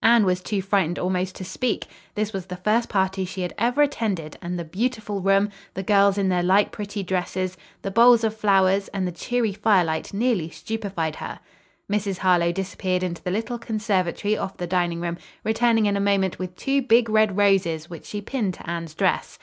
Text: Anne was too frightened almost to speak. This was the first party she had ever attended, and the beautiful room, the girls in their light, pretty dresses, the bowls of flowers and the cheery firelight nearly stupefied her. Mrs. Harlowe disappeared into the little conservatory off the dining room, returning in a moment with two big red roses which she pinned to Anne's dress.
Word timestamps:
Anne 0.00 0.24
was 0.24 0.40
too 0.40 0.62
frightened 0.62 0.98
almost 0.98 1.36
to 1.36 1.44
speak. 1.44 1.86
This 2.14 2.32
was 2.32 2.46
the 2.46 2.56
first 2.56 2.88
party 2.88 3.26
she 3.26 3.42
had 3.42 3.52
ever 3.58 3.82
attended, 3.82 4.38
and 4.40 4.58
the 4.58 4.64
beautiful 4.64 5.20
room, 5.20 5.50
the 5.74 5.82
girls 5.82 6.16
in 6.16 6.30
their 6.30 6.42
light, 6.42 6.72
pretty 6.72 7.02
dresses, 7.02 7.58
the 7.82 7.90
bowls 7.90 8.24
of 8.24 8.34
flowers 8.34 8.88
and 8.94 9.06
the 9.06 9.12
cheery 9.12 9.52
firelight 9.52 10.14
nearly 10.14 10.48
stupefied 10.48 11.16
her. 11.16 11.40
Mrs. 11.92 12.16
Harlowe 12.16 12.52
disappeared 12.52 13.02
into 13.02 13.22
the 13.22 13.30
little 13.30 13.58
conservatory 13.58 14.34
off 14.34 14.56
the 14.56 14.66
dining 14.66 15.02
room, 15.02 15.18
returning 15.44 15.84
in 15.84 15.94
a 15.98 16.00
moment 16.00 16.38
with 16.38 16.56
two 16.56 16.80
big 16.80 17.10
red 17.10 17.36
roses 17.36 17.90
which 17.90 18.06
she 18.06 18.22
pinned 18.22 18.54
to 18.54 18.70
Anne's 18.70 18.94
dress. 18.94 19.38